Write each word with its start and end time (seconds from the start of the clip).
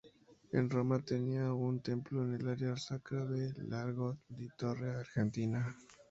En 0.51 0.67
Roma 0.67 0.97
tenía 1.05 1.53
un 1.53 1.79
templo 1.79 2.23
en 2.23 2.33
el 2.33 2.49
área 2.49 2.75
sacra 2.75 3.23
de 3.23 3.53
Largo 3.67 4.17
di 4.29 4.49
Torre 4.57 4.89
Argentina. 4.95 5.77